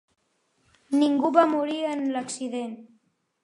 Ningú 1.01 1.31
va 1.37 1.45
morir 1.53 1.79
en 1.93 2.03
l'accident. 2.17 2.77